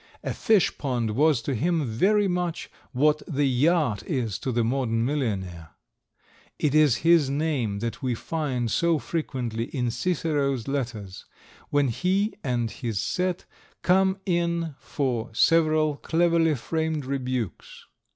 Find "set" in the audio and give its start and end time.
12.99-13.45